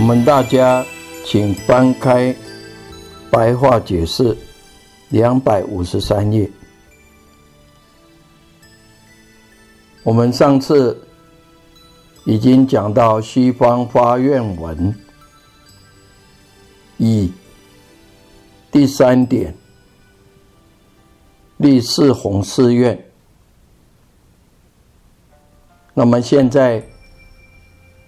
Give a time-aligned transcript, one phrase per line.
[0.00, 0.82] 我们大家
[1.26, 2.34] 请翻开
[3.30, 4.34] 白话解释
[5.10, 6.50] 两百五十三页。
[10.02, 10.98] 我们上次
[12.24, 14.94] 已经讲到西方发愿文
[16.96, 17.30] 以
[18.72, 19.54] 第三点
[21.58, 22.98] 立四弘誓愿。
[25.92, 26.82] 那么现在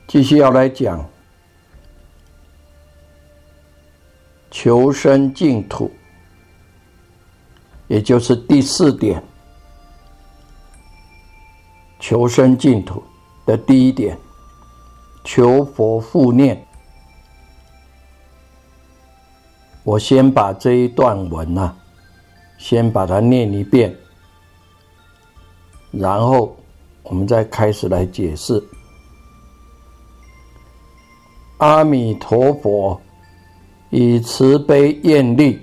[0.08, 1.11] 继续要来讲。
[4.54, 5.90] 求生净土，
[7.88, 9.20] 也就是第四点，
[11.98, 13.02] 求生净土
[13.46, 14.16] 的第一点，
[15.24, 16.62] 求佛复念。
[19.84, 21.74] 我先把这一段文啊，
[22.58, 23.96] 先把它念一遍，
[25.90, 26.54] 然后
[27.04, 28.62] 我们再开始来解释。
[31.56, 33.00] 阿弥陀佛。
[33.94, 35.60] 以慈悲愿力，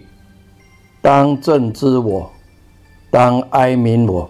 [1.01, 2.31] 当正知我，
[3.09, 4.29] 当哀悯我，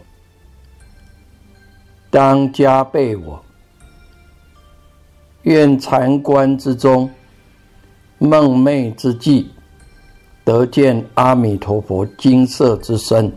[2.10, 3.44] 当加倍我。
[5.42, 7.10] 愿禅观之中，
[8.20, 9.50] 梦寐之际，
[10.46, 13.30] 得见阿弥陀佛金色之身，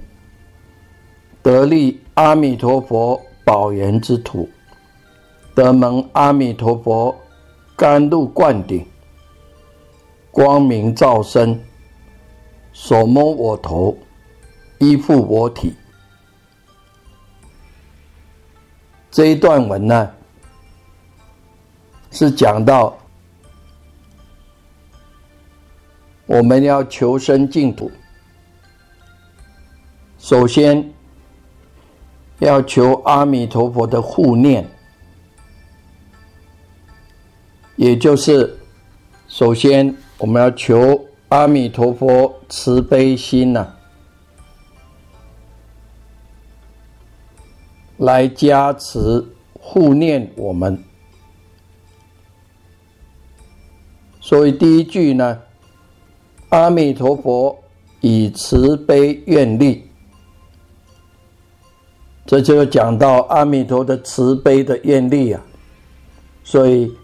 [1.43, 4.49] 得立阿弥陀佛宝岩之土，
[5.57, 7.13] 得蒙阿弥陀佛
[7.75, 8.87] 甘露灌顶。
[10.33, 11.63] 光明照身，
[12.73, 13.95] 手摸我头，
[14.79, 15.75] 依附我体。
[19.11, 20.11] 这一段文呢，
[22.11, 22.97] 是讲到
[26.25, 27.93] 我们要求生净土，
[30.19, 30.91] 首先
[32.39, 34.67] 要求阿弥陀佛的护念，
[37.77, 38.59] 也就是
[39.29, 39.95] 首先。
[40.23, 43.67] 我们要求阿弥陀佛慈悲心呐，
[47.97, 50.81] 来加持护念我们。
[54.21, 55.41] 所以第一句呢，
[56.51, 57.61] 阿弥陀佛
[58.01, 59.91] 以慈悲愿力，
[62.25, 65.45] 这就讲到阿弥陀的慈悲的愿力啊。
[66.45, 66.97] 所以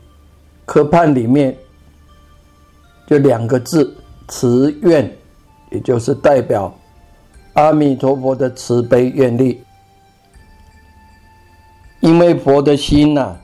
[0.65, 1.59] 科判里面。
[3.09, 3.97] 就两个字，
[4.29, 5.11] 慈愿，
[5.71, 6.71] 也就是代表
[7.55, 9.65] 阿弥陀佛的慈悲愿力。
[12.01, 13.35] 因为佛的心呐，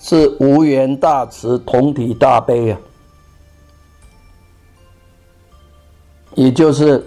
[0.00, 2.80] 是无缘大慈，同体大悲啊，
[6.34, 7.04] 也就是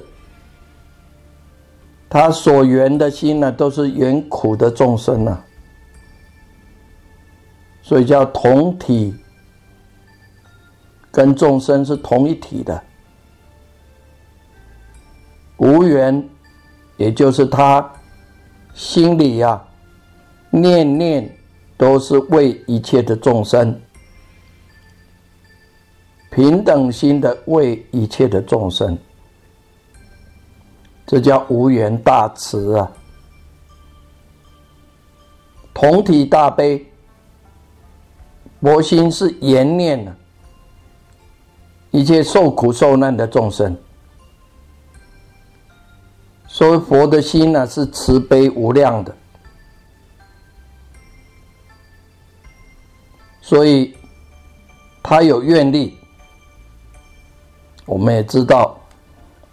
[2.07, 5.43] 他所缘的心呢，都是缘苦的众生呐，
[7.81, 9.15] 所以叫同体。
[11.11, 12.83] 跟众生是同一体的，
[15.57, 16.29] 无缘，
[16.97, 17.91] 也就是他
[18.73, 19.61] 心里呀，
[20.51, 21.37] 念念
[21.77, 23.79] 都是为一切的众生，
[26.29, 28.97] 平等心的为一切的众生，
[31.07, 32.91] 这叫无缘大慈啊，
[35.73, 36.85] 同体大悲，
[38.61, 40.15] 佛心是言念呢。
[41.91, 43.75] 一切受苦受难的众生，
[46.47, 49.15] 所以佛的心呢是慈悲无量的，
[53.41, 53.95] 所以
[55.01, 55.97] 他有愿力。
[57.85, 58.79] 我们也知道，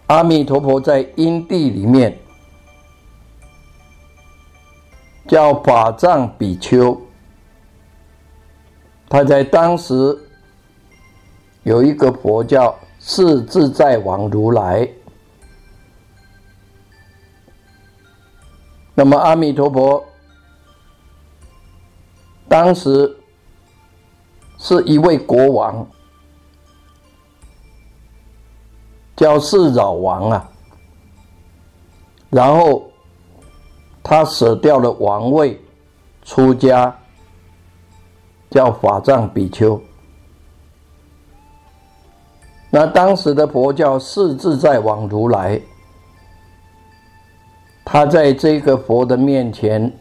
[0.05, 2.15] 阿弥陀佛在因地里面
[5.27, 7.01] 叫法藏比丘，
[9.09, 10.26] 他在当时
[11.67, 14.89] 有一个佛教是自在王如来。
[18.95, 20.01] 那么阿弥陀佛
[22.47, 23.17] 当时
[24.57, 25.85] 是一位国王。
[29.17, 30.49] 叫四扰王啊，
[32.29, 32.87] 然后
[34.03, 35.59] 他舍掉了王位，
[36.23, 36.95] 出家，
[38.51, 39.81] 叫法藏比丘。
[42.69, 45.59] 那当时的佛教是自在王如来，
[47.85, 49.91] 他在这个佛的面前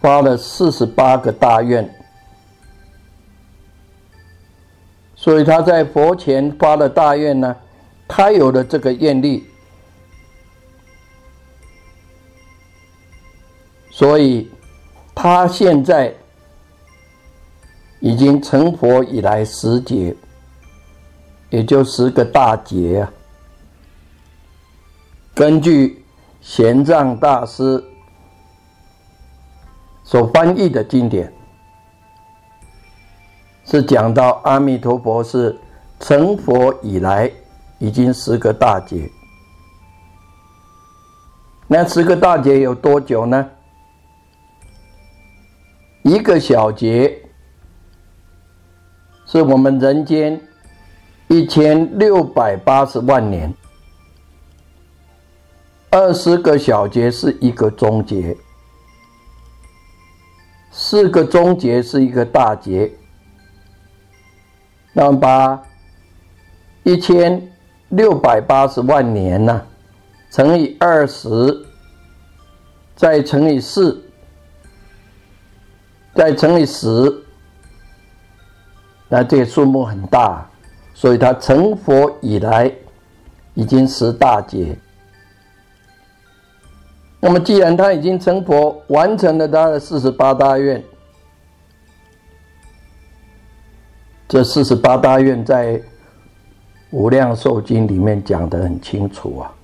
[0.00, 1.88] 发了四十八个大愿。
[5.14, 7.54] 所以他在佛前发了大愿呢，
[8.06, 9.44] 他有了这个愿力，
[13.90, 14.48] 所以
[15.14, 16.14] 他现在
[18.00, 20.14] 已经成佛以来十劫，
[21.50, 23.12] 也就十个大劫啊。
[25.34, 26.04] 根据
[26.40, 27.82] 玄奘大师
[30.04, 31.32] 所翻译的经典。
[33.70, 35.54] 是讲到阿弥陀佛是
[36.00, 37.30] 成佛以来
[37.78, 39.10] 已经十个大劫，
[41.66, 43.46] 那十个大劫有多久呢？
[46.02, 47.22] 一个小劫
[49.26, 50.40] 是我们人间
[51.28, 53.52] 一千六百八十万年，
[55.90, 58.34] 二十个小节是一个中劫，
[60.70, 62.90] 四个中劫是一个大节。
[64.94, 65.62] 那么把
[66.82, 67.52] 一千
[67.90, 69.66] 六百八十万年呢，
[70.30, 71.28] 乘以二十，
[72.96, 74.02] 再乘以四，
[76.14, 77.22] 再乘以十，
[79.08, 80.50] 那这个数目很大，
[80.98, 82.72] 所以他成佛以来
[83.54, 84.76] 已经十大劫。
[87.20, 90.82] 那么既然他已经成佛，完成了他的四十八大愿。
[94.26, 95.74] 这四十八大愿在
[96.90, 99.54] 《无量寿经》里面讲的很清楚啊。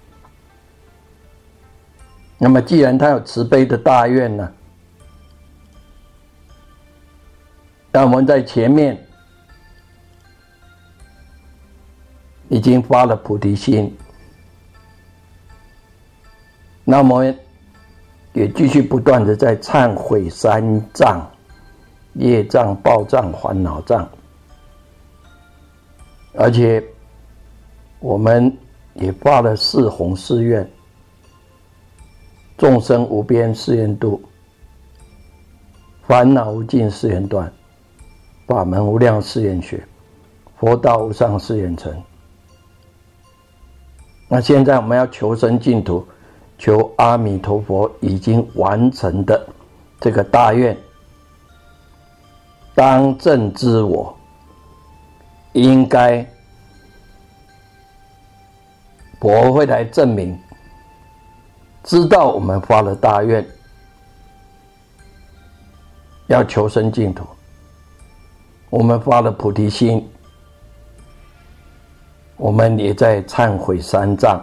[2.39, 4.53] 那么，既然他有慈悲的大愿呢，
[7.91, 9.05] 那我们在前面
[12.55, 13.93] 已经发了菩提心，
[16.85, 17.25] 那么
[18.33, 20.62] 也继续不断的在忏悔三
[20.93, 21.29] 障、
[22.12, 24.09] 业障、报障、烦恼障。
[26.35, 26.81] 而且，
[27.99, 28.57] 我们
[28.93, 30.71] 也发了四弘誓愿：
[32.57, 34.23] 众生无边誓愿度，
[36.07, 37.52] 烦恼无尽誓愿断，
[38.47, 39.85] 法门无量誓愿学，
[40.57, 41.93] 佛道无上誓愿成。
[44.35, 46.05] 那现在我们要求生净土，
[46.59, 49.47] 求阿弥陀佛已经完成的
[50.00, 50.76] 这个大愿，
[52.75, 54.12] 当正知我。
[55.53, 56.29] 应该，
[59.21, 60.37] 我会来证明，
[61.85, 63.47] 知道我们发了大愿，
[66.26, 67.25] 要求生净土，
[68.69, 70.05] 我们发了菩提心，
[72.37, 74.41] 我们也在忏悔三藏，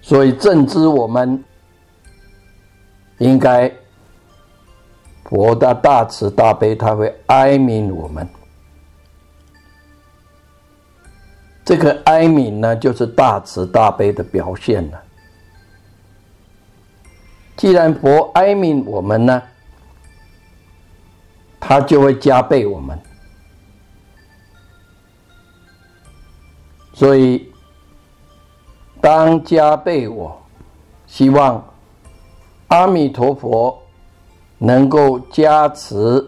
[0.00, 1.42] 所以正知我们
[3.18, 3.72] 应该。
[5.24, 8.28] 佛的大慈大悲，他会哀悯我们。
[11.64, 15.00] 这个哀悯呢，就是大慈大悲的表现了。
[17.56, 19.40] 既然佛哀悯我们呢，
[21.60, 22.98] 他就会加倍我们。
[27.00, 27.50] 所以，
[29.00, 30.38] 当加倍我，
[31.06, 31.64] 希望
[32.68, 33.74] 阿弥陀佛。
[34.62, 36.22] 能够加持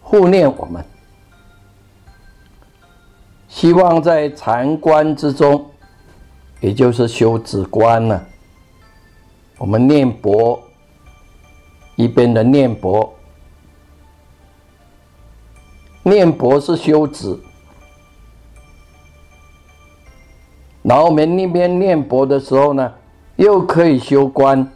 [0.00, 0.82] 护念我们，
[3.48, 5.62] 希望在禅观之中，
[6.60, 8.18] 也就是修止观呢。
[9.58, 10.58] 我们念佛
[11.96, 13.12] 一边的念佛，
[16.02, 17.38] 念佛是修止，
[20.82, 22.92] 然后我们那边念佛的时候呢，
[23.36, 24.66] 又可以修观。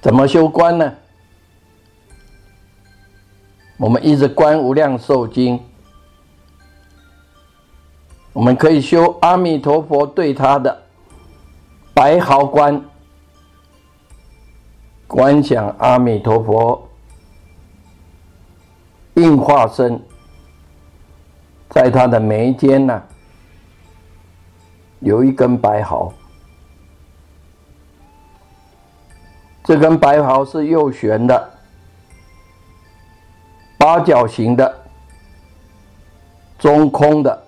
[0.00, 0.92] 怎么修观呢？
[3.78, 5.60] 我们一直观无量寿经，
[8.32, 10.82] 我们可以修阿弥陀佛对他的
[11.92, 12.82] 白毫观，
[15.06, 16.88] 观想阿弥陀佛
[19.14, 20.00] 应化身
[21.76, 23.02] 在他的眉间呢，
[25.00, 26.10] 有一根白毫，
[29.62, 31.50] 这根白毫是右旋的。
[33.76, 34.74] 八角形的、
[36.58, 37.46] 中空的，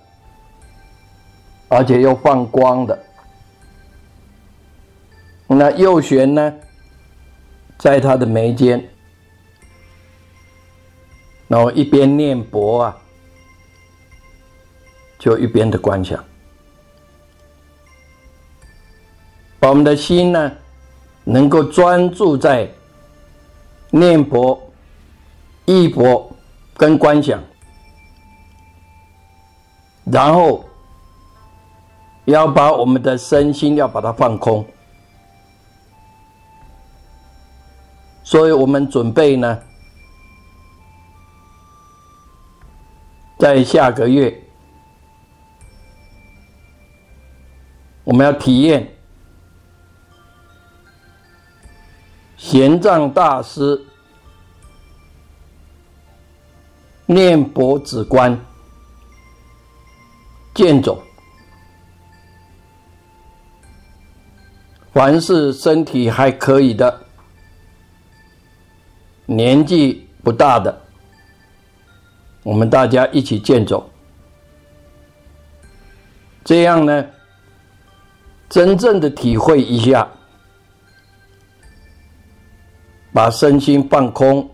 [1.68, 3.02] 而且又放光的。
[5.47, 6.54] 那右旋呢，
[7.78, 8.87] 在他的眉间，
[11.47, 12.99] 然后一边念佛啊，
[15.18, 16.22] 就一边的观想，
[19.58, 20.52] 把我们的心呢，
[21.25, 22.70] 能够专注在
[23.90, 24.60] 念佛。
[25.70, 26.34] 意佛
[26.78, 27.38] 跟观想，
[30.10, 30.64] 然后
[32.25, 34.64] 要把我们的身心要把它放空，
[38.22, 39.58] 所以我们准备呢，
[43.38, 44.42] 在下个月，
[48.09, 48.91] 我们要体验
[52.38, 53.85] 玄奘大师。
[57.05, 58.38] 念佛止观，
[60.55, 61.03] 剑走。
[64.93, 67.00] 凡是身体还可以的，
[69.25, 70.83] 年纪不大的，
[72.43, 73.91] 我们大家一起健走。
[76.45, 77.07] 这样呢，
[78.49, 80.09] 真正的体会一下，
[83.12, 84.49] 把身心放空。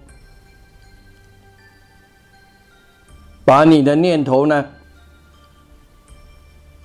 [3.45, 4.67] 把你的念头呢，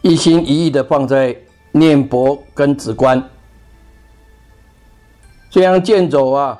[0.01, 1.35] 一心一意的放在
[1.71, 3.29] 念佛跟止观，
[5.49, 6.59] 这样健走啊，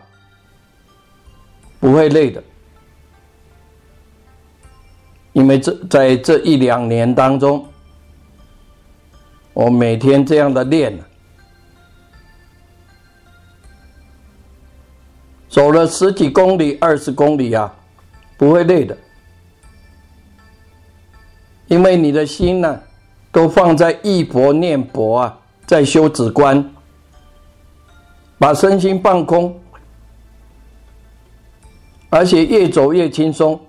[1.82, 2.42] 不会累的。
[5.34, 7.69] 因为这在这一两年当中，
[9.54, 10.98] 我每天这样的练，
[15.50, 17.74] 走了十几公里、二十公里啊，
[18.38, 18.98] 不会累的。
[21.68, 22.82] 因为你的心呢，
[23.32, 26.74] 都放在忆佛念佛啊，在修止观，
[28.38, 29.60] 把身心放空，
[32.10, 33.60] 而且越走越轻松。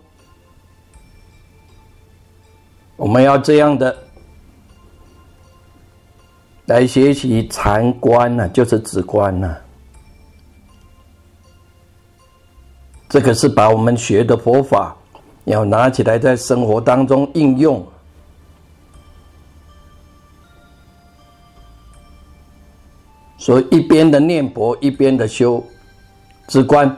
[2.96, 3.96] 我们要这样的
[6.70, 9.56] 来学习禅观呢，就是止观呢。
[13.08, 14.96] 这个是把我们学的佛法。
[15.44, 17.84] 要拿起来在生活当中应用，
[23.36, 25.64] 所以一边的念佛，一边的修
[26.46, 26.94] 止观。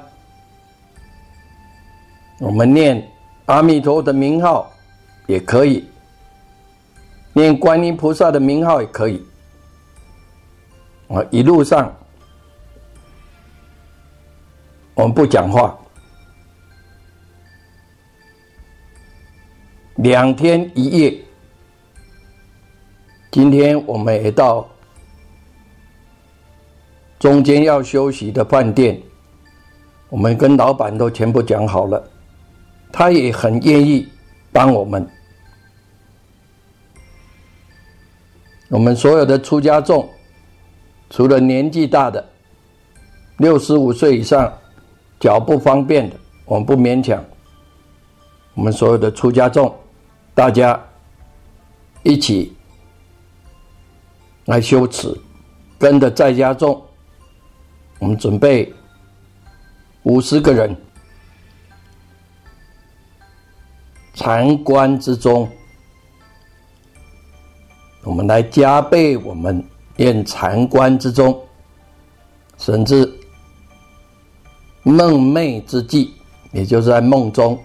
[2.41, 3.03] 我们念
[3.47, 4.71] 阿弥陀的名号
[5.29, 5.89] 也可以，
[7.33, 9.25] 念观音菩萨的名号也可以。
[11.13, 11.95] 啊，一路上
[14.95, 15.79] 我们不讲话。
[19.97, 21.23] 两天一夜，
[23.31, 24.67] 今天我们也到
[27.19, 29.01] 中间要休息的饭店，
[30.09, 32.03] 我们跟老板都全部讲好了，
[32.91, 34.09] 他也很愿意
[34.51, 35.07] 帮我们。
[38.69, 40.09] 我们所有的出家众，
[41.13, 42.27] 除了年纪大的，
[43.37, 44.51] 六十五岁以上，
[45.21, 46.17] 脚不方便的，
[46.47, 47.23] 我们不勉强。
[48.55, 49.73] 我们所有的出家众。
[50.35, 50.83] 大家
[52.03, 52.57] 一起
[54.47, 55.15] 来修持，
[55.79, 56.83] 跟着在家众，
[57.99, 58.73] 我们准备
[60.05, 60.75] 五十个人，
[64.15, 65.47] 禅观之中，
[68.05, 69.63] 我们来加倍我们
[70.03, 71.41] 念禅观之中，
[72.59, 73.09] 甚至
[74.83, 76.13] 梦寐之际，
[76.51, 77.57] 也就是在梦中。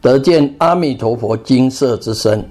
[0.00, 2.48] 得见阿弥陀佛金色之身，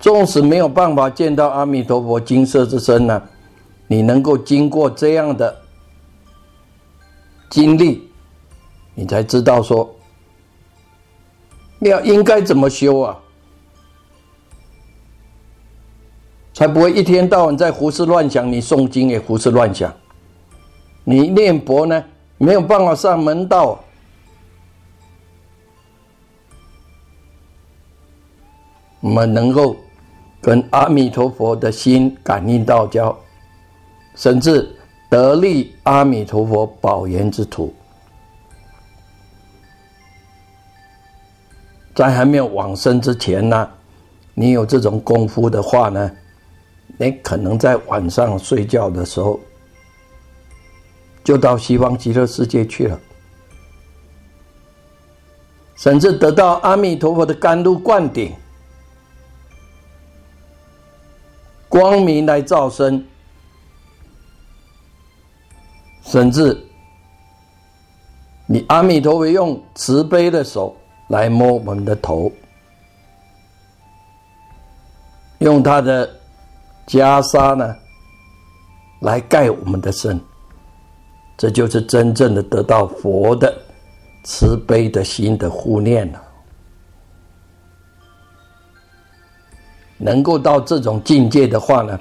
[0.00, 3.22] 纵使没有办法见到阿弥陀佛金色之身呢，
[3.86, 5.56] 你能够经过这样的
[7.48, 8.10] 经历，
[8.96, 9.88] 你才知道说，
[11.78, 13.16] 要应该怎么修啊，
[16.58, 18.50] 才不会一天到晚在胡思乱想。
[18.50, 19.94] 你诵经也胡思乱想，
[21.04, 22.04] 你念佛呢，
[22.36, 23.78] 没有办法上门道。
[28.98, 29.76] 我们能够
[30.40, 33.16] 跟阿弥陀佛的心感应道交，
[34.16, 34.68] 甚至
[35.08, 37.72] 得力阿弥陀佛保延之土，
[41.94, 43.70] 在还没有往生之前呢，
[44.34, 46.10] 你有这种功夫的话呢，
[46.96, 49.38] 你可能在晚上睡觉的时候，
[51.22, 52.98] 就到西方极乐世界去了，
[55.76, 58.34] 甚至得到阿弥陀佛的甘露灌顶。
[61.68, 63.06] 光明来照身，
[66.02, 66.66] 甚至
[68.46, 70.74] 你阿弥陀佛用慈悲的手
[71.08, 72.32] 来摸我们的头，
[75.40, 76.17] 用他的
[76.88, 77.76] 袈裟呢
[79.02, 80.18] 来盖我们的身，
[81.36, 83.54] 这就是真正的得到佛的
[84.24, 86.22] 慈悲的心的护念了。
[89.98, 92.00] 能够到这种境界的话呢，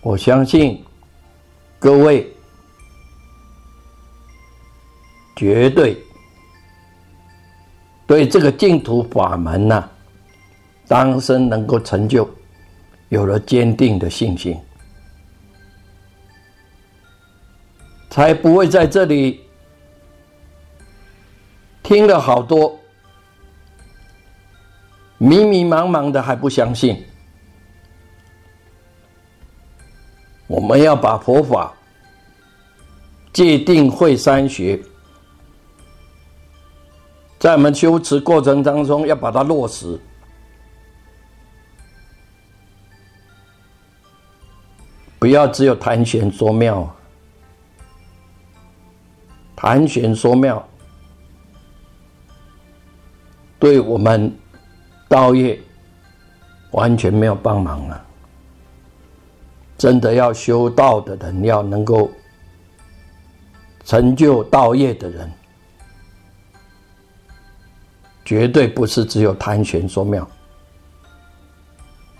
[0.00, 0.82] 我相信
[1.78, 2.32] 各位
[5.34, 6.00] 绝对
[8.06, 9.90] 对这个净土法门呢，
[10.88, 12.28] 当生能够成就，
[13.08, 14.60] 有了坚定的信心，
[18.10, 19.40] 才不会在这里
[21.82, 22.78] 听了好多
[25.18, 27.04] 迷迷茫茫的还不相信。
[30.48, 31.74] 我们要把佛法
[33.32, 34.80] 界定会三学，
[37.38, 40.00] 在我们修持过程当中要把它落实，
[45.26, 46.88] 不要只有谈玄说妙，
[49.56, 50.64] 谈玄说妙，
[53.58, 54.32] 对我们
[55.08, 55.60] 道业
[56.70, 58.06] 完全没有帮忙了。
[59.76, 62.08] 真的要修道的人，要能够
[63.84, 65.28] 成就道业的人，
[68.24, 70.24] 绝对不是只有谈玄说妙。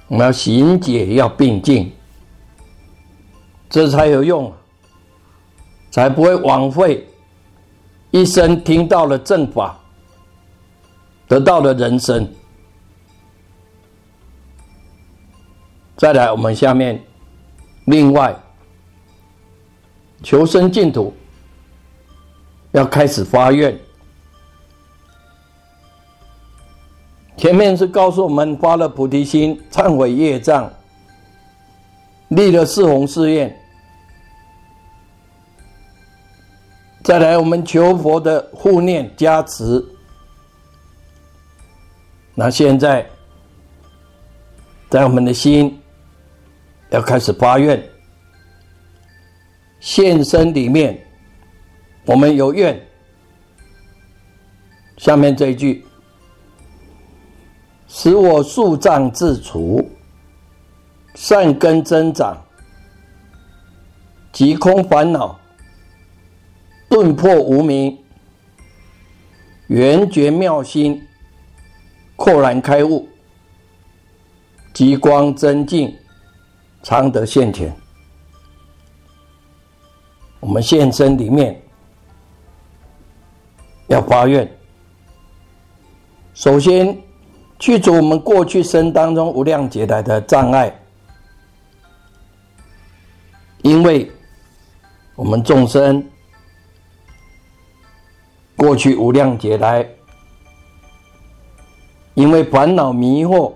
[0.09, 1.93] 我们要行解，要并进，
[3.69, 4.53] 这才有用，
[5.91, 7.07] 才不会枉费
[8.11, 9.79] 一生听到了正法，
[11.27, 12.29] 得到了人生。
[15.97, 17.03] 再来，我们下面。
[17.87, 18.37] 另外，
[20.23, 21.15] 求生净土
[22.73, 23.79] 要开始发愿。
[27.37, 30.71] 前面是告诉我们发了菩提心，忏悔业障，
[32.29, 33.57] 立了四弘誓愿。
[37.05, 39.85] 再来，我们求佛的护念加持。
[42.35, 43.07] 那现在，
[44.89, 45.81] 在我们的心。
[46.91, 47.83] 要开始发愿，
[49.81, 50.97] 现身里面，
[52.05, 52.81] 我们有愿。
[54.97, 55.85] 下面这一句，
[57.89, 59.85] 使我树障自除，
[61.17, 62.37] 善根增长，
[64.33, 65.37] 即空烦恼，
[66.91, 67.99] 顿破无明，
[69.69, 71.03] 圆觉妙心，
[72.17, 73.09] 豁然开悟，
[74.73, 75.93] 极光增进。
[76.83, 77.75] 常得现前，
[80.39, 81.61] 我们现身里面
[83.89, 84.49] 要发愿。
[86.35, 86.97] 首先
[87.59, 90.73] 去除我们过去生当中无量劫来的障碍，
[93.63, 94.11] 因为
[95.15, 96.05] 我们众生
[98.57, 99.89] 过去无量劫来，
[102.15, 103.53] 因为烦恼迷惑。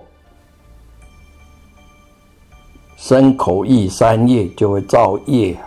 [2.97, 5.59] 身口意三业就会造业，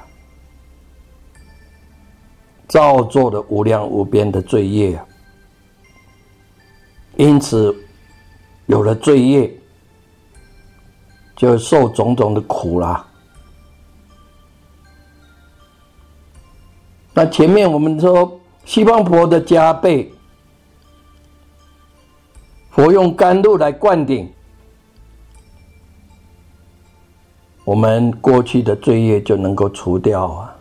[2.68, 4.98] 造作的无量无边的罪业，
[7.18, 7.76] 因此
[8.68, 9.52] 有了罪业，
[11.36, 13.06] 就受种种的苦啦。
[17.14, 20.12] 那前面我们说西方佛的加倍，
[22.72, 24.32] 佛用甘露来灌顶。
[27.66, 30.56] 我们过去的罪业就能够除掉啊，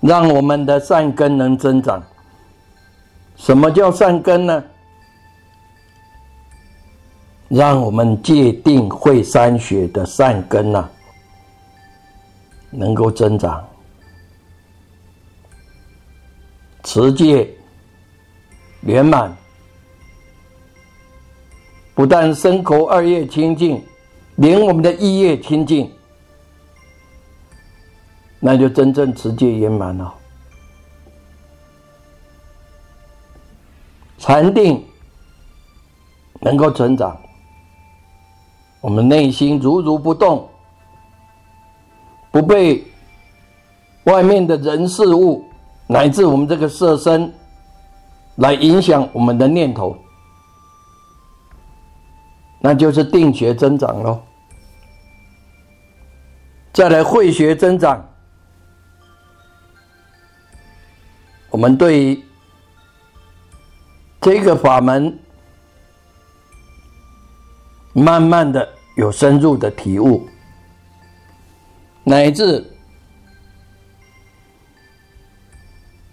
[0.00, 2.02] 让我们的善根能增长。
[3.36, 4.64] 什么叫善根呢？
[7.50, 10.88] 让我们界定会山学的善根呐，
[12.70, 13.68] 能够增长，
[16.84, 17.52] 持戒
[18.82, 19.36] 圆满，
[21.92, 23.84] 不但身口二业清净，
[24.36, 25.92] 连我们的意业清净，
[28.38, 30.14] 那就真正持戒圆满了。
[34.18, 34.86] 禅定
[36.40, 37.20] 能够成长，
[38.80, 40.48] 我们内心如如不动，
[42.30, 42.84] 不被
[44.04, 45.44] 外面的人事物
[45.86, 47.32] 乃至我们这个色身
[48.36, 49.96] 来影响我们的念头，
[52.60, 54.22] 那就是定学增长喽。
[56.72, 58.04] 再来慧学增长，
[61.50, 62.22] 我们对。
[64.22, 65.18] 这个法门，
[67.92, 70.28] 慢慢的有深入的体悟，
[72.04, 72.64] 乃至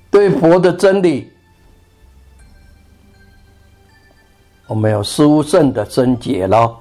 [0.10, 1.32] 对佛的真理，
[4.68, 6.76] 我们有殊胜的深解了。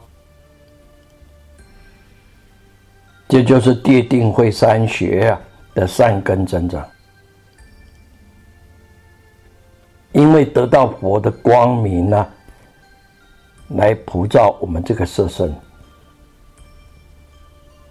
[3.29, 5.41] 这就是地定慧三学啊
[5.75, 6.89] 的善根增长。
[10.13, 12.27] 因为得到佛的光明呢，
[13.71, 15.55] 来普照我们这个色身，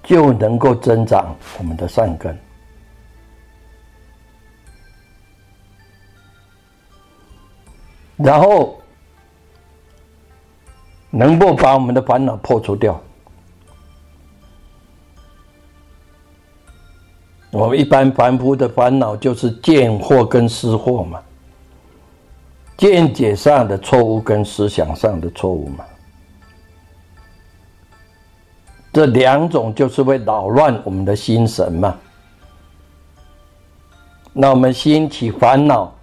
[0.04, 2.38] 就能够增长我们的善根，
[8.16, 8.80] 然后
[11.10, 13.00] 能够把我们的烦恼破除掉。
[17.52, 21.22] 我们一般凡夫的烦恼就是见惑跟失惑嘛。
[22.78, 25.86] 见解上的错误跟思想上的错误嘛，
[28.92, 31.98] 这两种就是会扰乱我们的心神嘛。
[34.34, 35.96] 那我们心起烦恼，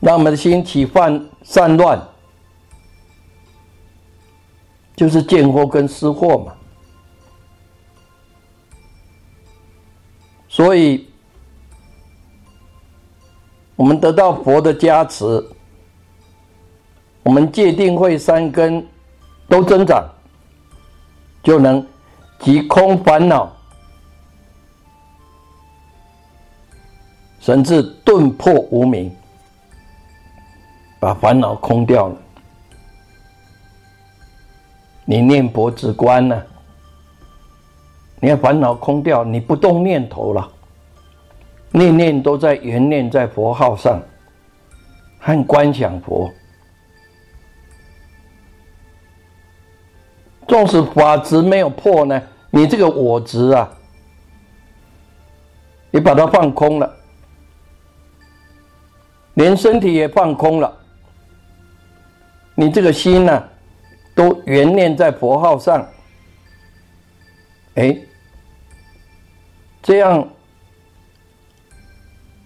[0.00, 2.00] 让我们的心起犯散乱，
[4.96, 6.54] 就是见惑跟失惑嘛。
[10.48, 11.09] 所以。
[13.80, 15.24] 我们得到佛的加持，
[17.22, 18.86] 我们戒定慧三根
[19.48, 20.06] 都增长，
[21.42, 21.84] 就能
[22.40, 23.50] 即空烦恼，
[27.40, 29.10] 甚至顿破无明，
[31.00, 32.16] 把烦恼空掉了。
[35.06, 36.42] 你念佛止观呢？
[38.20, 40.46] 你看烦恼空掉，你不动念头了。
[41.72, 44.02] 念念都在缘念在佛号上，
[45.20, 46.32] 和观想佛。
[50.48, 53.70] 纵使法执没有破呢，你这个我执啊，
[55.92, 56.92] 你把它放空了，
[59.34, 60.76] 连身体也放空了，
[62.56, 63.48] 你这个心呢，
[64.12, 65.86] 都缘念在佛号上，
[67.76, 67.96] 哎，
[69.80, 70.28] 这样。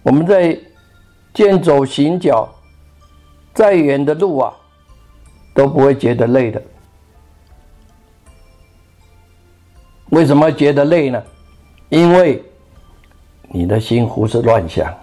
[0.05, 0.55] 我们在
[1.33, 2.47] 健走行脚，
[3.55, 4.53] 再远的路啊，
[5.51, 6.61] 都不会觉得累的。
[10.11, 11.21] 为什么觉得累呢？
[11.89, 12.43] 因为
[13.49, 14.95] 你的心胡思乱想，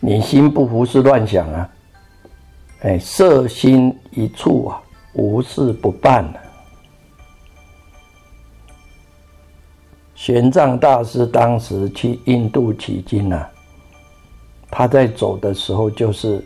[0.00, 1.70] 你心不胡思乱想啊，
[2.80, 4.80] 哎，色心一处啊，
[5.12, 6.40] 无事不办了。
[10.18, 13.48] 玄奘大师当时去印度取经啊，
[14.68, 16.44] 他在走的时候就是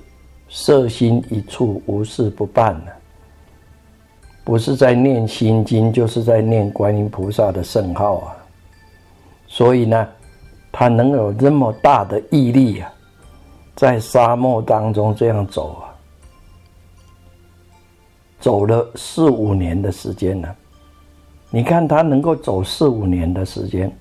[0.51, 2.93] 色心一处，无事不办了。
[4.45, 8.37] 不是在念心经，就是在念观音菩萨的圣号啊。
[9.47, 10.07] 所以呢，
[10.71, 12.93] 他能有这么大的毅力啊，
[13.75, 15.97] 在沙漠当中这样走啊，
[18.39, 20.55] 走了四五年的时间呢。
[21.55, 23.95] 你看他能够走四五年的时间，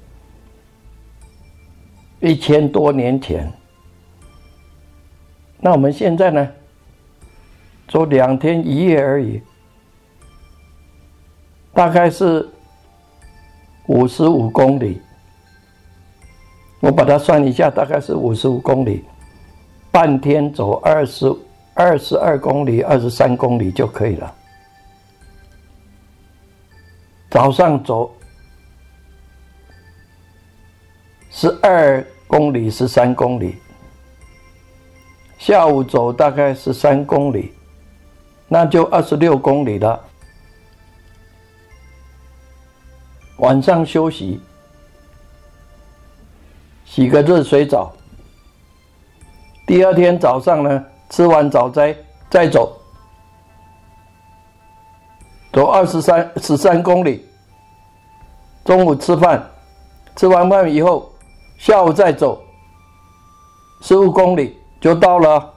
[2.22, 3.52] 一千多年前，
[5.60, 6.50] 那我们现在呢，
[7.90, 9.42] 走两天一夜而已，
[11.74, 12.48] 大概是
[13.88, 15.02] 五十五公里。
[16.80, 19.04] 我把它算一下，大概是五十五公里，
[19.92, 21.32] 半天走二十
[21.74, 24.36] 二十二公里、二十三公里就可以了。
[27.32, 28.14] 早上走
[31.30, 33.56] 十二公里、十三公里，
[35.38, 37.54] 下午走大概十三公里，
[38.50, 39.98] 那就二十六公里了。
[43.38, 44.42] 晚上休息，
[46.84, 47.96] 洗个热水澡。
[49.66, 51.96] 第二天早上呢，吃完早斋
[52.30, 52.81] 再走，
[55.52, 57.26] 走二十三十三公里。
[58.64, 59.44] 中午吃饭，
[60.16, 61.12] 吃完饭以后，
[61.58, 62.42] 下午再走
[63.82, 65.54] 十五公里就到了。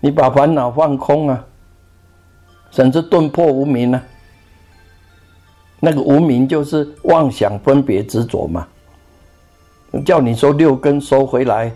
[0.00, 1.44] 你把烦恼放空啊，
[2.70, 4.02] 甚至顿破无明啊。
[5.80, 8.66] 那个无明就是妄想、分别、执着嘛。
[10.04, 11.72] 叫你说六根收回来，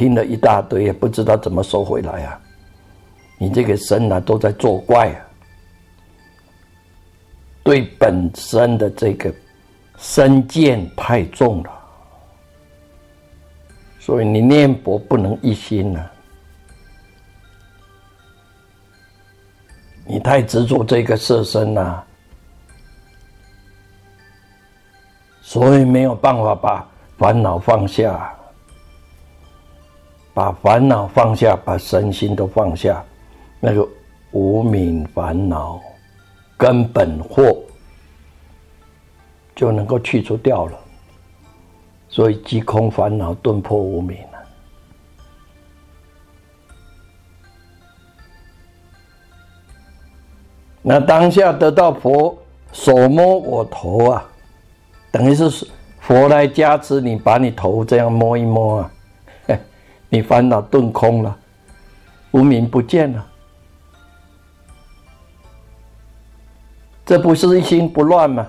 [0.00, 2.40] 听了一大堆，也不知道怎么收回来啊。
[3.36, 5.20] 你这个身啊，都在作怪啊，
[7.62, 9.30] 对本身的这个
[9.98, 11.70] 身见太重了。
[13.98, 16.10] 所以你念佛不能一心呐，
[20.06, 22.02] 你太执着这个色身呐，
[25.42, 28.34] 所以没有办法把烦恼放下，
[30.40, 33.04] 把烦恼放下，把身心都放下，
[33.60, 33.86] 那个
[34.30, 35.78] 无名烦恼
[36.56, 37.54] 根本祸
[39.54, 40.78] 就能够去除掉了。
[42.08, 44.38] 所以，即空烦恼，顿破无明了。
[50.80, 52.34] 那当下得到佛
[52.72, 54.26] 手摸我头啊，
[55.12, 55.68] 等于是
[56.00, 58.90] 佛来加持你，把你头这样摸一摸啊，
[60.10, 61.38] 你烦恼顿空了，
[62.32, 63.26] 无名不见了。
[67.06, 68.46] 这不是一心不乱吗？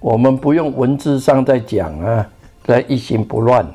[0.00, 2.30] 我们不用文字上在讲啊，
[2.62, 3.74] 在一心不乱了。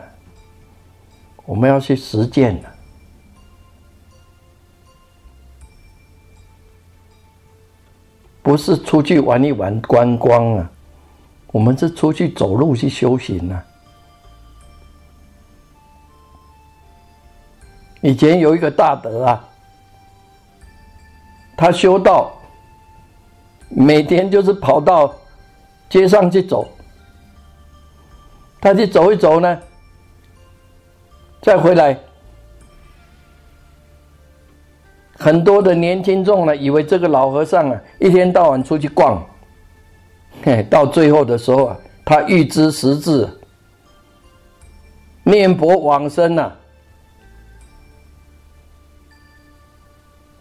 [1.45, 2.71] 我们要去实践的，
[8.41, 10.71] 不是出去玩一玩观光啊，
[11.53, 13.63] 我们是出去走路去修行啊。
[18.01, 19.49] 以前有一个大德啊，
[21.55, 22.33] 他修道，
[23.69, 25.13] 每天就是跑到。
[25.89, 26.67] 街上去走，
[28.59, 29.59] 他去走一走呢，
[31.39, 31.95] 再回来，
[35.19, 39.23] 很多的年轻众呢，以为这个老和尚啊，一天到晚出去逛，
[40.43, 43.29] 嘿，到最后的时候啊，他预知时至，
[45.23, 46.59] 念佛往生了，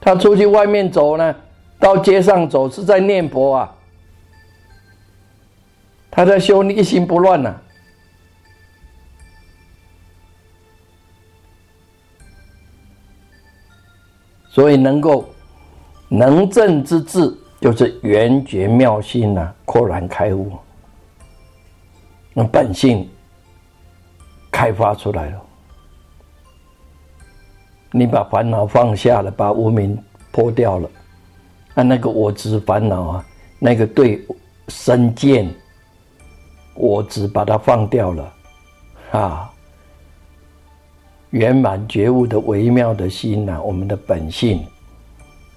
[0.01, 1.35] 他出去外面走呢，
[1.79, 3.77] 到街上走是在念佛啊。
[6.11, 7.57] 他在修，一心不乱呐，
[14.51, 15.33] 所以能够
[16.09, 20.51] 能正之智，就是圆觉妙心呐，豁然开悟，
[22.35, 23.09] 那本性
[24.51, 25.41] 开发出来了。
[27.93, 29.97] 你把烦恼放下了，把无名
[30.33, 30.91] 破掉了，
[31.73, 33.25] 那那个我执烦恼啊，
[33.61, 34.27] 那个对
[34.67, 35.49] 身见。
[36.75, 38.33] 我只把它放掉了，
[39.13, 39.53] 啊！
[41.29, 44.67] 圆满觉悟的微妙的心呐，我们的本性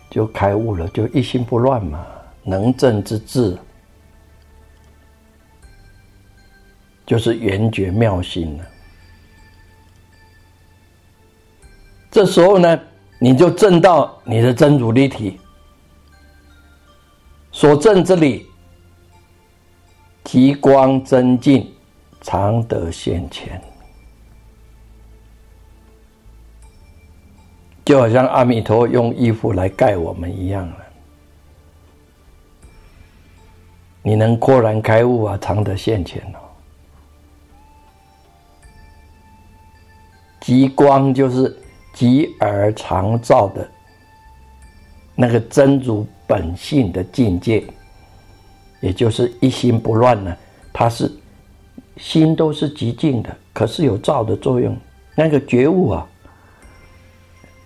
[0.09, 2.05] 就开悟了，就一心不乱嘛。
[2.43, 3.57] 能正之智，
[7.05, 8.65] 就是圆觉妙心了。
[12.11, 12.79] 这时候呢，
[13.19, 15.39] 你就证到你的真如立体
[17.51, 18.47] 所证之理。
[20.23, 21.71] 极光真净，
[22.21, 23.61] 常得现前，
[27.85, 30.77] 就好像阿弥陀用衣服来盖我们一样了。
[34.01, 36.39] 你能豁然开悟啊，常得现前哦。
[40.41, 41.55] 极光就是
[41.93, 43.67] 极而常照的
[45.15, 47.63] 那个真如本性的境界。
[48.81, 50.35] 也就是一心不乱呢，
[50.71, 51.11] 它是
[51.97, 54.75] 心都是极静的，可是有照的作用。
[55.15, 56.07] 那个觉悟啊，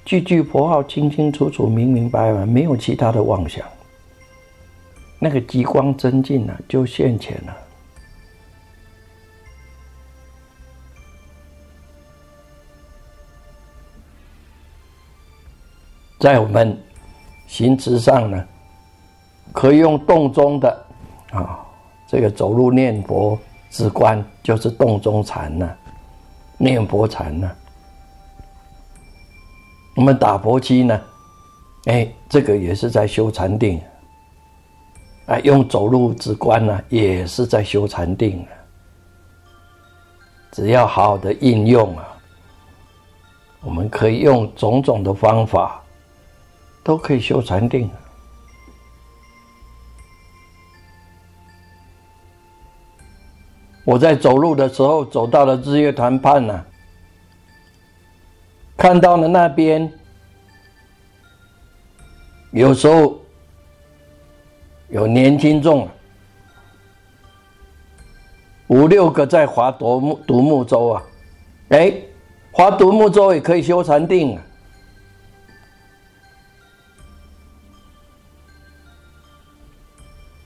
[0.05, 3.65] 句句佛号清清楚楚、明明白白，没有其他的妄想。
[5.19, 7.55] 那个极光真境呢，就现前了。
[16.19, 16.77] 在我们
[17.47, 18.45] 行持上呢，
[19.53, 20.85] 可以用洞中的。
[21.31, 21.63] 啊，
[22.07, 23.37] 这个走路念佛
[23.69, 25.69] 之观就是洞中禅呐，
[26.57, 27.51] 念佛禅呐。
[29.99, 31.01] 我们打佛机呢，
[31.87, 33.81] 哎，这个也是在修禅定。
[35.25, 38.39] 啊，用走路之观呢，也是在修禅定。
[38.43, 38.47] 啊
[40.51, 42.07] 只要好好的应用啊，
[43.59, 45.81] 我们可以用种种的方法，
[46.81, 47.91] 都可以修禅定。
[53.83, 56.65] 我在走路的时候，走到了日月潭畔呢，
[58.79, 59.91] 看到了那边，
[62.51, 63.19] 有时候
[64.87, 65.85] 有年轻众，
[68.67, 71.03] 五六个在划独木独木舟啊，
[71.71, 71.93] 哎，
[72.53, 74.43] 划独木舟也可以修禅定啊。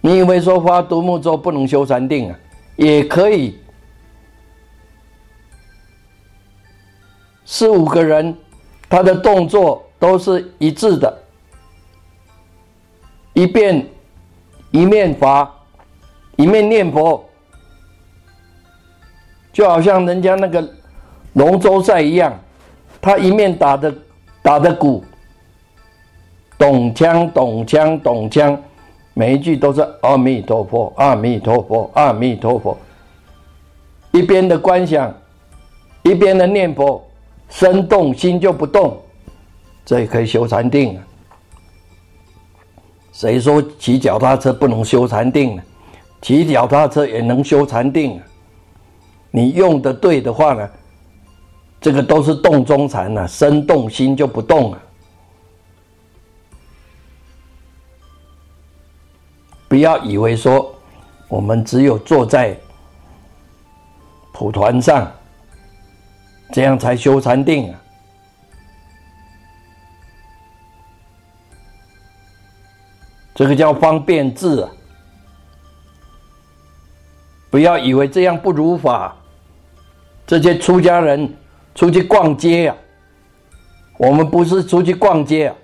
[0.02, 2.40] 你以为说划独木舟不能修禅定啊？
[2.78, 3.63] 也可以，
[7.56, 8.36] 四五个人，
[8.90, 11.16] 他的动作都是一致的，
[13.34, 13.88] 一边
[14.72, 15.54] 一面划，
[16.36, 17.24] 一面念佛，
[19.52, 20.68] 就好像人家那个
[21.34, 22.34] 龙舟赛一样，
[23.00, 23.94] 他一面打的
[24.42, 25.04] 打的鼓，
[26.58, 28.58] 咚锵咚锵咚锵。
[29.14, 32.76] 每一句都是阿弥陀佛，阿弥陀佛，阿弥陀佛。
[34.10, 35.16] 一边的观想，
[36.02, 37.03] 一边的念佛，
[37.54, 39.00] 身动心就不动，
[39.86, 41.00] 这也可以修禅定。
[43.12, 45.62] 谁说骑脚踏车不能修禅定呢？
[46.20, 48.20] 骑脚踏车也能修禅定。
[49.30, 50.68] 你用的对的话呢，
[51.80, 54.80] 这个都是动中禅呢，身动心就不动了。
[59.68, 60.74] 不要以为说
[61.28, 62.58] 我们只有坐在
[64.32, 65.12] 蒲团上，
[66.54, 67.82] 这样才修禅定啊！
[73.34, 74.70] 这个叫方便智啊！
[77.50, 79.18] 不要以为这样不如法。
[80.28, 81.36] 这些出家人
[81.74, 82.78] 出去逛街啊，
[83.98, 85.56] 我们不是出去逛街啊，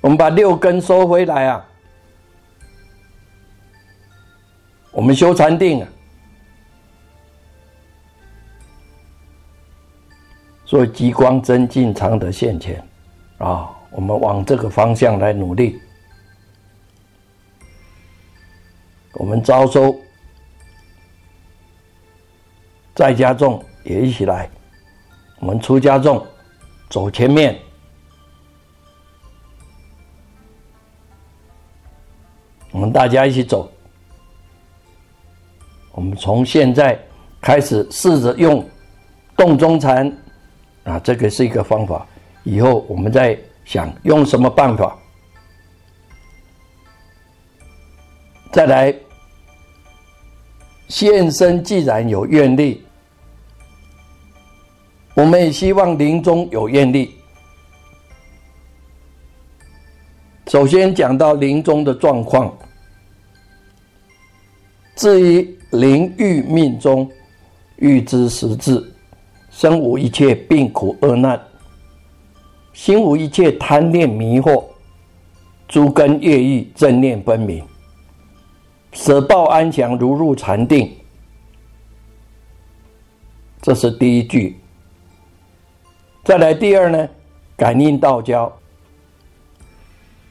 [0.00, 1.64] 我们把六根收回来啊。
[4.90, 5.88] 我们修禅定啊，
[10.72, 12.82] 所以极光真进常得现前
[13.36, 15.78] 啊，我们往这个方向来努力。
[19.12, 19.94] 我们招收
[22.94, 24.48] 在家众也一起来，
[25.40, 26.26] 我们出家众
[26.88, 27.54] 走前面，
[32.70, 33.70] 我们大家一起走。
[35.90, 36.98] 我们从现在
[37.42, 38.66] 开始试着用
[39.36, 40.10] 动中禅
[40.84, 42.06] 啊，这个是一个方法。
[42.44, 44.98] 以后我们再想用什么办法，
[48.52, 48.94] 再来
[50.88, 51.62] 现身。
[51.62, 52.84] 既然有愿力，
[55.14, 57.14] 我们也希望临终有愿力。
[60.48, 62.56] 首先讲到临终的状况，
[64.96, 65.58] 至于。
[65.72, 67.10] 临欲命中，
[67.76, 68.91] 欲知时至，
[69.52, 71.40] 身无一切病苦厄难，
[72.72, 74.64] 心无一切贪念迷惑，
[75.68, 77.62] 诸根业欲正念分明，
[78.92, 80.90] 舍报安详如入禅定。
[83.60, 84.58] 这是第一句。
[86.24, 87.08] 再来第二呢？
[87.54, 88.50] 感应道交，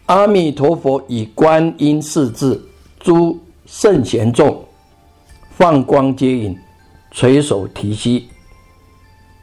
[0.07, 2.59] 阿弥陀佛以观音世智，
[2.99, 4.65] 诸圣贤众。
[5.51, 6.57] 放光接引，
[7.11, 8.28] 垂手提膝，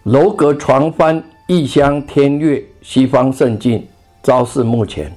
[0.05, 3.87] 楼阁床幡，异乡天乐，西方圣境，
[4.23, 5.15] 昭示目前。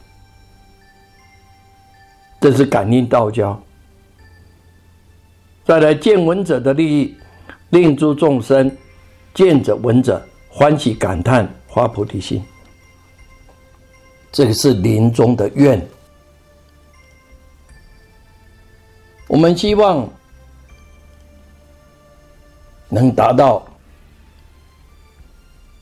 [2.39, 3.57] 这是感应道交。
[5.63, 7.15] 再来见闻者的利益，
[7.69, 8.69] 令诸众生
[9.33, 12.43] 见者闻者欢喜感叹，发菩提心。
[14.31, 15.85] 这个是临终的愿。
[19.27, 20.09] 我们希望。
[22.93, 23.65] 能达到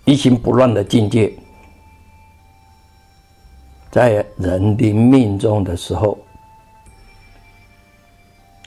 [0.10, 1.32] 一心不乱的境界，
[3.92, 6.18] 在人临命中的时候，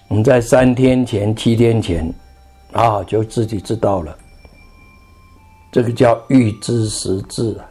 [0.06, 2.08] 我们在三天前、七天前
[2.70, 4.16] 啊，就自己知道了，
[5.72, 7.66] 这个叫预知时至啊。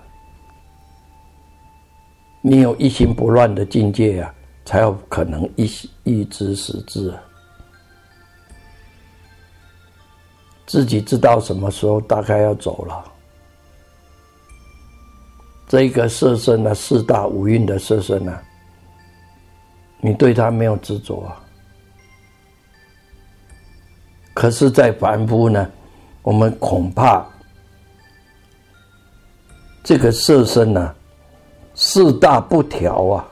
[2.41, 5.71] 你有一心不乱的境界啊，才有可能一
[6.03, 7.23] 预知时至啊。
[10.65, 13.05] 自己知道什么时候大概要走了。
[15.71, 18.37] 这个色身呢，四大五蕴的色身呢，
[20.01, 21.41] 你对他没有执着啊。
[24.33, 25.71] 可是，在凡夫呢，
[26.23, 27.25] 我们恐怕
[29.81, 30.93] 这个色身呢，
[31.73, 33.25] 四大不调啊。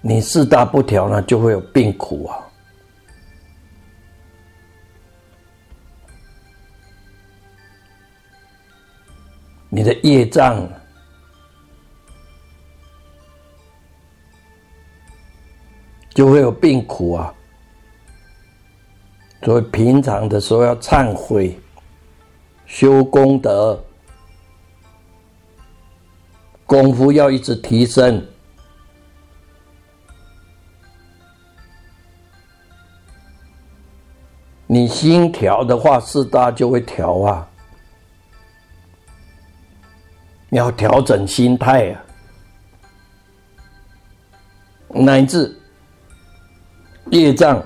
[0.00, 2.38] 你四大不调呢，就会有病苦啊。
[9.70, 10.68] 你的业障
[16.10, 17.32] 就会有病苦啊。
[19.42, 21.58] 所以平常的时候要忏悔、
[22.66, 23.82] 修功德、
[26.66, 28.22] 功夫要一直提升。
[34.66, 37.49] 你心调的话，四大就会调啊。
[40.50, 42.02] 要调整心态啊，
[44.88, 45.52] 乃至
[47.10, 47.62] 业障。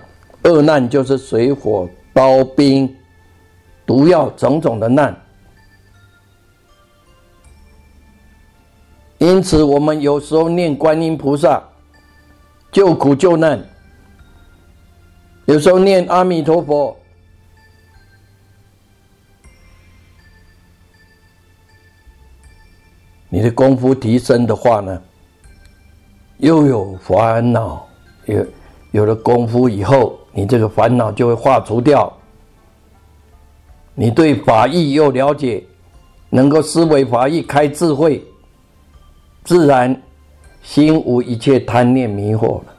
[0.47, 2.95] 恶难就是水火刀兵、
[3.87, 5.19] 毒药种种的难，
[9.17, 11.67] 因此我们有时候念观音菩萨
[12.71, 13.59] 救苦救难，
[15.47, 16.95] 有时候念阿弥陀佛，
[23.35, 25.03] 你的功夫提升的话呢，
[26.37, 27.85] 又有烦恼，
[28.27, 28.47] 有
[28.93, 30.17] 有了功夫以后。
[30.31, 32.13] 你这个烦恼就会化除掉，
[33.93, 35.65] 你对法义又了解，
[36.31, 38.25] 能够思维法义开智慧，
[39.43, 40.01] 自然
[40.63, 42.75] 心无一切贪念迷惑了。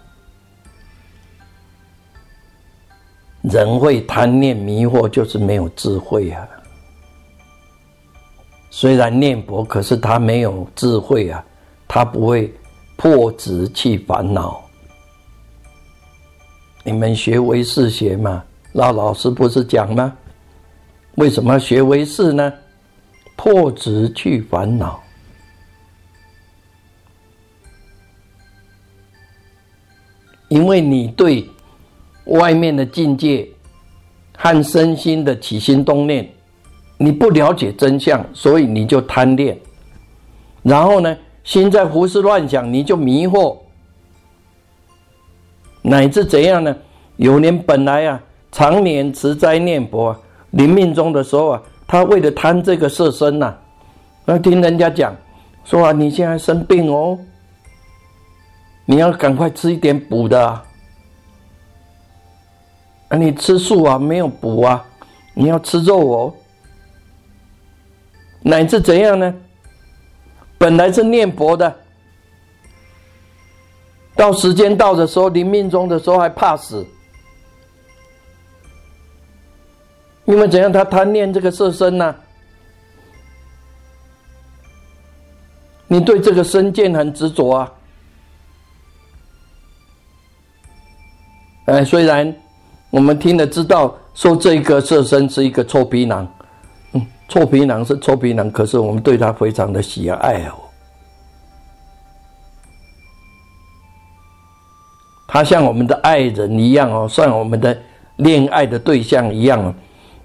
[3.41, 6.47] 人会贪念迷惑，就是没有智慧啊。
[8.77, 11.41] 虽然念佛，可是他没有智慧啊，
[11.87, 12.53] 他不会
[12.97, 14.61] 破执去烦恼。
[16.83, 18.43] 你们学唯识学嘛？
[18.73, 20.13] 那老师不是讲吗？
[21.15, 22.51] 为什么学唯识呢？
[23.37, 25.01] 破执去烦恼，
[30.49, 31.49] 因为你对
[32.25, 33.49] 外面的境界
[34.37, 36.29] 和身心的起心动念，
[36.97, 39.57] 你不了解真相，所以你就贪恋，
[40.63, 43.57] 然后呢，心在胡思乱想，你就迷惑。
[45.81, 46.75] 乃至怎样呢？
[47.17, 48.21] 有年本来啊，
[48.51, 50.19] 常年持斋念佛，啊，
[50.51, 53.55] 临命终的时候啊，他为了贪这个色身呐，
[54.25, 55.15] 那听人家讲
[55.63, 57.19] 说啊，你现在生病哦，
[58.85, 60.65] 你要赶快吃一点补的啊，
[63.09, 64.83] 啊，你吃素啊没有补啊，
[65.35, 66.33] 你要吃肉哦，
[68.47, 69.33] 乃至怎样呢？
[70.59, 71.75] 本来是念佛的。
[74.15, 76.85] 到时间到的时候，临命终的时候还怕死，
[80.25, 80.71] 因为怎样？
[80.71, 82.15] 他贪念这个色身呢？
[85.87, 87.73] 你对这个身见很执着啊！
[91.65, 92.31] 哎，虽然
[92.91, 96.31] 我们听了知道说这个色身是一个臭皮囊，
[97.27, 100.53] 臭皮囊是臭皮囊，可是我们对他非常的喜爱哦。
[105.27, 107.77] 他像我们的爱人一样哦，像我们的
[108.17, 109.73] 恋爱的对象一样哦。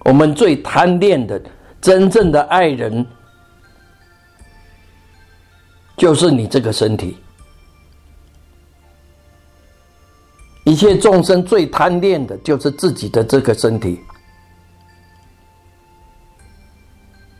[0.05, 1.41] 我们最贪恋的
[1.81, 3.05] 真正的爱人，
[5.97, 7.17] 就是你这个身体。
[10.65, 13.99] 一切众生最贪恋的就是自己的这个身体，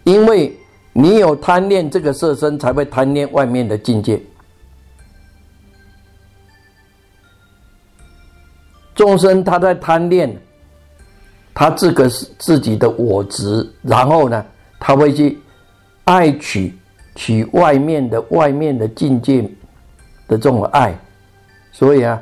[0.05, 0.57] 因为
[0.93, 4.21] 你有贪恋这个色身，才会贪恋外面的境界。
[8.95, 10.37] 众生他在贪恋，
[11.55, 14.45] 他这个是自己的我执，然后呢，
[14.79, 15.39] 他会去
[16.05, 16.75] 爱取
[17.15, 19.41] 取外面的外面的境界
[20.29, 20.95] 的这种爱，
[21.73, 22.21] 所以啊，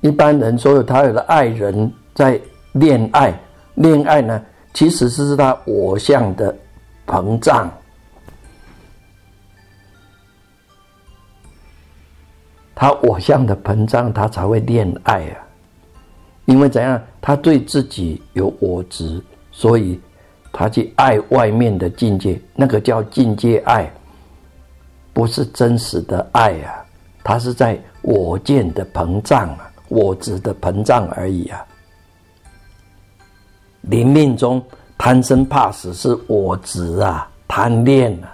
[0.00, 2.40] 一般人所有他有的爱人在
[2.72, 3.32] 恋爱，
[3.74, 4.42] 恋爱呢，
[4.76, 6.54] 其实是他我相的
[7.06, 7.72] 膨胀。
[12.74, 15.40] 他我相的膨胀，他才会恋爱啊！
[16.44, 19.18] 因为怎样，他对自己有我执，
[19.50, 19.98] 所以
[20.52, 23.90] 他去爱外面的境界，那个叫境界爱，
[25.14, 26.84] 不是真实的爱啊！
[27.24, 31.64] 他是在我见的膨胀啊，我执的膨胀而已啊！
[33.86, 34.64] 临命中
[34.96, 38.32] 贪生怕死是我执啊，贪恋啊。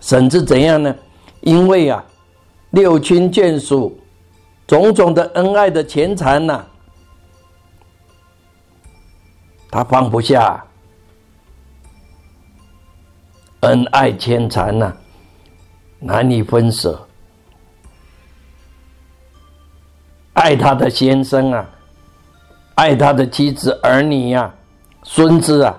[0.00, 0.94] 甚至怎样呢？
[1.40, 2.04] 因为啊，
[2.70, 3.98] 六亲眷属
[4.66, 6.64] 种种的恩爱的牵缠呐，
[9.70, 10.64] 他放不下，
[13.60, 14.96] 恩爱牵缠呐，
[15.98, 17.00] 难以分舍。
[20.34, 21.68] 爱他的先生啊，
[22.76, 24.54] 爱他的妻子儿女呀，
[25.02, 25.78] 孙子啊，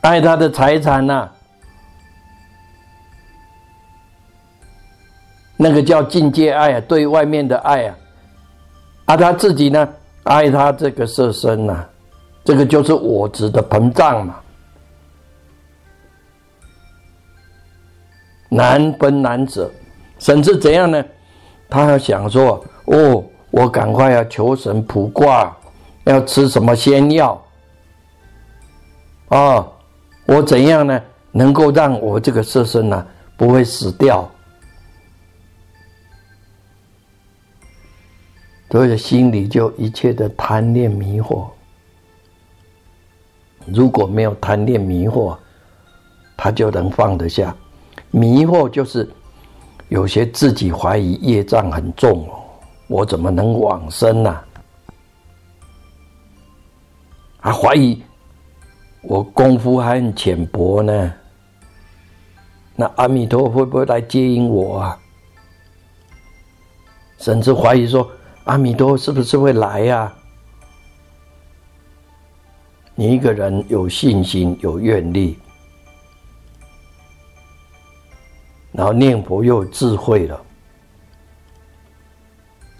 [0.00, 1.30] 爱他的财产呐。
[5.56, 7.96] 那个叫境界爱啊，对外面的爱啊，
[9.06, 9.88] 啊，他自己呢，
[10.24, 11.84] 爱他这个色身呐，
[12.44, 14.40] 这个就是我执的膨胀嘛，
[18.48, 19.70] 难分难舍，
[20.18, 21.04] 甚至怎样呢？
[21.68, 23.24] 他要想说：哦，
[23.56, 25.56] 我赶快要求神卜卦，
[26.02, 27.40] 要吃什么仙药
[29.28, 29.64] 啊？
[30.26, 31.00] 我怎样呢？
[31.30, 34.28] 能够让我这个色身呢不会死掉？
[38.70, 41.46] 所以心里就一切的贪恋迷惑，
[43.66, 45.36] 如果没有贪恋迷惑，
[46.36, 47.54] 他就能放得下。
[48.10, 49.08] 迷惑就是
[49.90, 52.43] 有些自己怀疑业障很重哦，
[52.94, 54.40] 我怎么能往生呢？
[57.40, 58.00] 还怀疑
[59.02, 61.12] 我功夫还很浅薄呢，
[62.76, 64.98] 那阿弥陀会不会来接引我啊？
[67.18, 68.08] 甚至怀疑说。
[68.44, 70.14] 阿弥陀是不是会来呀？
[72.94, 75.36] 你一个人有信心、有愿力，
[78.70, 80.40] 然后念佛又有智慧了，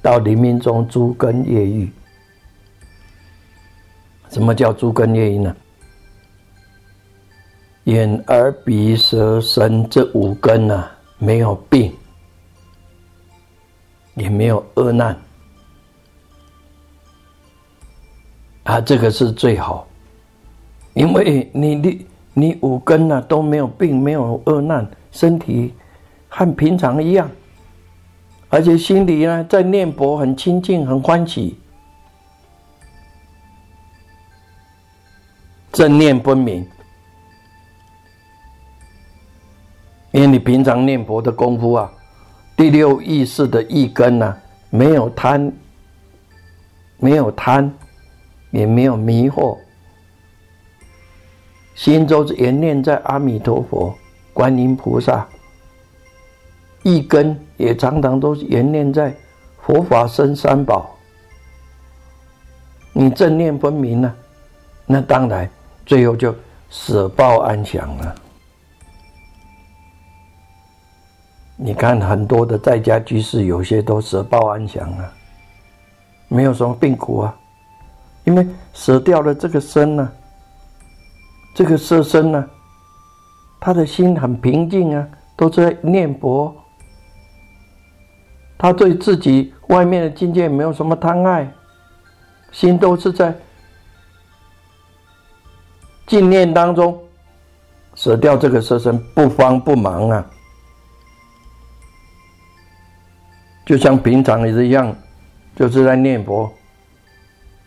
[0.04, 1.90] 到黎明中诸根业欲。
[4.28, 5.56] 什么叫诸根业欲呢？
[7.84, 10.86] 眼、耳、鼻、舌、身这五根呢，
[11.16, 11.90] 没有病，
[14.16, 15.18] 也没有恶难。
[18.64, 19.88] 啊，这个是最好，
[20.92, 25.72] 因为你你你五根呢都没有病，没有恶难，身体
[26.28, 27.30] 和平常一样，
[28.54, 31.58] 而且心里呢在念佛很清净，很欢喜，
[35.72, 36.64] 正念分明。
[40.12, 41.92] 因为你平常念佛的功夫啊，
[42.56, 44.36] 第六意识的意根呢，
[44.70, 45.52] 没有贪，
[46.98, 47.74] 没有贪。
[48.52, 49.58] 也没有迷惑，
[51.74, 53.92] 心中是念念在阿弥陀佛、
[54.32, 55.26] 观音菩萨，
[56.84, 59.12] 一根也常常都是念在
[59.62, 60.88] 佛法生三宝。
[62.92, 64.14] 你正念分明呢，
[64.86, 65.50] 那当然
[65.84, 66.32] 最后就
[66.68, 68.14] 舍报安详了。
[71.56, 75.12] 你看很多的在家居士，有些都舍报安详啊，
[76.28, 77.34] 没有什么病苦啊。
[78.24, 80.12] 因为舍掉了这个身呢，
[81.54, 82.50] 这个色身呢，
[83.58, 86.54] 他的心很平静啊，都在念佛。
[88.56, 91.52] 他对自己外面的境界没有什么贪爱，
[92.52, 93.36] 心都是在
[96.06, 96.98] 静念当中，
[97.94, 100.26] 舍掉这个色身，不慌不忙啊，
[103.66, 104.94] 就像平常也是一样，
[105.56, 106.52] 就是在念佛。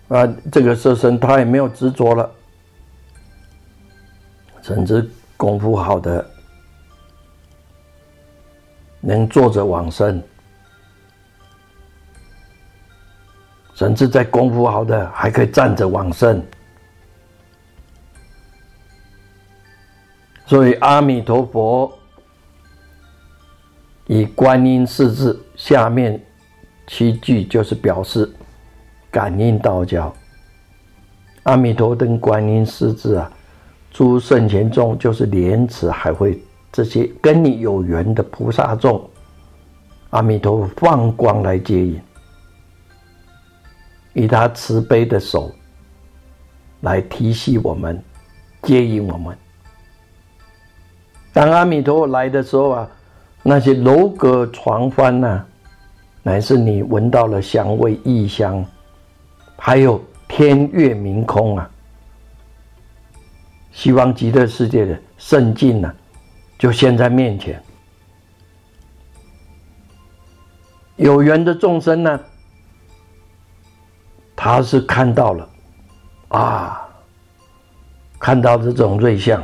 [0.10, 2.32] 啊，这个色身他也没有执着了，
[4.62, 6.26] 甚至功夫好的
[9.02, 10.24] 能坐着往生，
[13.78, 16.44] 甚至在功夫好的还可以站着往生。
[20.46, 21.98] 所以阿弥陀佛
[24.08, 26.20] 以观音四字下面
[26.88, 28.30] 七句就是表示。
[29.10, 30.14] 感应道教，
[31.44, 33.32] 阿弥陀跟观音四字啊，
[33.90, 36.40] 诸圣贤众就是莲池海会
[36.72, 39.10] 这些跟你有缘的菩萨众，
[40.12, 42.02] 阿弥陀佛放光来接引，
[44.18, 45.53] 以他慈悲的手
[46.82, 48.03] 来提携我们，
[48.63, 49.38] 接引我们。
[51.32, 52.89] 当阿弥陀佛来的时候啊，
[53.43, 55.45] 那些楼阁床幡呐，
[56.24, 58.65] 乃是你闻到了香味异香。
[59.55, 61.70] 还有天月明空啊，
[63.72, 65.93] 西方极乐世界的圣境呢，
[66.57, 67.61] 就现在面前。
[70.95, 72.20] 有缘的众生呢，
[74.48, 75.50] 他是看到了
[76.30, 76.88] 啊，
[78.18, 79.43] 看到这种瑞相，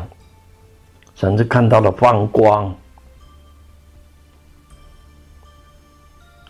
[1.13, 2.73] 甚至看到了放光，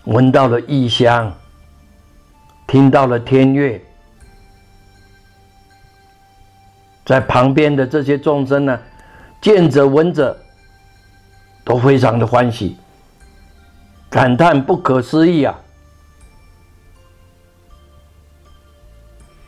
[0.04, 1.34] 闻到了异香，
[2.68, 3.84] 听到了天乐，
[7.04, 8.80] 在旁边的这些众生呢，
[9.42, 10.38] 见者闻者
[11.64, 12.78] 都非常的欢喜，
[14.12, 15.60] 感叹不可思议啊！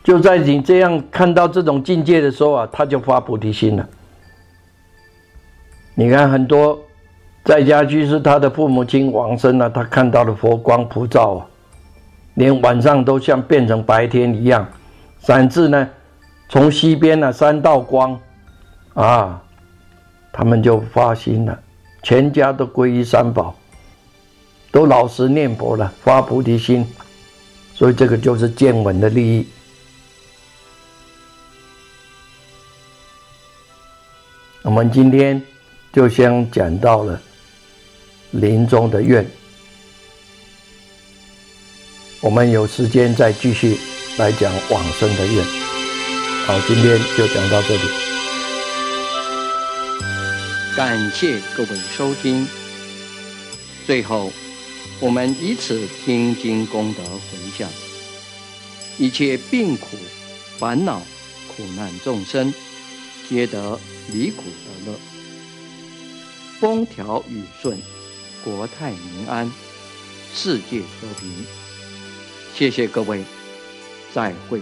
[0.05, 3.89] 就在你这样看到这种境界的时候啊，他就发菩提心了。
[5.95, 6.79] 你看很多
[7.43, 11.47] 在家居士，他的父母亲往生了，他看到了佛光普照啊，
[12.35, 14.67] 连晚上都像变成白天一样。
[15.21, 15.89] 甚至呢，
[16.49, 18.15] 从西边呢三道光，
[18.93, 19.41] 啊，
[20.31, 21.59] 他们就发心了，
[22.03, 23.55] 全家都皈依三宝，
[24.71, 26.85] 都老实念佛了，发菩提心。
[27.73, 29.47] 所以这个就是见闻的利益。
[34.65, 35.39] 我们今天
[35.93, 37.21] 就先讲到了
[38.31, 39.23] 临终的愿，
[42.19, 43.77] 我们有时间再继续
[44.17, 45.45] 来讲往生的愿。
[46.47, 47.83] 好，今天就讲到这里，
[50.75, 52.47] 感谢各位收听。
[53.85, 54.33] 最后，
[54.99, 57.69] 我们以此听经功德回向，
[58.97, 59.95] 一切病苦、
[60.57, 61.03] 烦恼、
[61.55, 62.51] 苦难众生。
[63.29, 63.79] 皆得
[64.11, 64.97] 离苦得乐，
[66.59, 67.77] 风调雨顺，
[68.43, 69.51] 国泰民安，
[70.33, 71.29] 世界和平。
[72.53, 73.23] 谢谢各位，
[74.13, 74.61] 再会，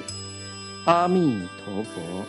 [0.86, 2.26] 阿弥陀佛。